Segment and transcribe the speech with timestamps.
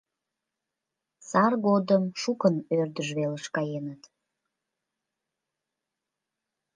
[1.29, 4.01] —Сар годым шукын ӧрдыж велыш каеныт.